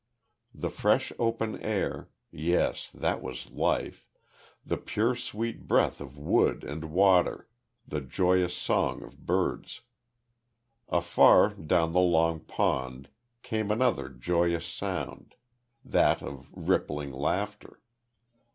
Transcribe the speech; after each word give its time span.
The 0.55 0.71
fresh 0.71 1.13
open 1.19 1.59
air 1.61 2.09
yes, 2.31 2.89
that 2.91 3.21
was 3.21 3.51
life 3.51 4.07
the 4.65 4.77
pure 4.77 5.13
sweet 5.15 5.67
breath 5.67 6.01
of 6.01 6.17
wood 6.17 6.63
and 6.63 6.85
water, 6.85 7.47
the 7.87 8.01
joyous 8.01 8.57
song 8.57 9.03
of 9.03 9.27
birds. 9.27 9.81
Afar 10.89 11.49
down 11.49 11.93
the 11.93 11.99
long 11.99 12.39
pond, 12.39 13.09
came 13.43 13.69
another 13.69 14.09
joyous 14.09 14.65
sound, 14.65 15.35
that 15.85 16.23
of 16.23 16.47
rippling 16.51 17.11
laughter. 17.11 17.79